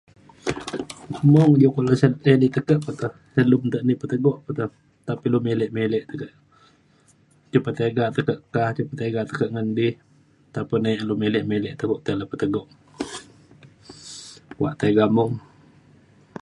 mung 1.33 1.53
je 1.61 1.67
kulu 1.75 1.93
sen 2.01 2.13
ti 2.23 2.31
ni 2.41 2.47
te 2.55 2.59
ke 2.67 2.71
ilu 2.75 2.83
pete- 2.85 3.17
ilu 3.41 3.57
ni 3.87 3.93
petegok 4.01 4.37
pe 4.45 4.51
te 4.57 4.63
nta 5.01 5.11
pe 5.19 5.25
ilu 5.29 5.39
milek 5.47 5.71
milek 5.77 6.03
te 6.09 6.13
ke 6.21 6.27
iu 7.53 7.61
pa 7.65 7.71
tiga 7.77 8.03
tekak 8.15 8.69
tiga 8.99 9.21
tekak 9.29 9.49
ngan 9.53 9.67
di 9.77 9.87
ataupun 10.49 10.79
di 10.85 11.19
milek 11.21 11.47
milek 11.51 11.73
tegok 11.79 11.99
tai 12.03 12.15
le 12.19 12.25
petegok. 12.31 12.67
kuak 14.55 14.75
tiga 14.81 15.05
mung. 15.15 15.33